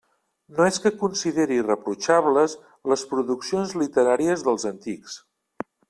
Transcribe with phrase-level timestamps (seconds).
[0.59, 2.57] No és que consideri irreprotxables
[2.93, 5.21] les produccions literàries dels antics.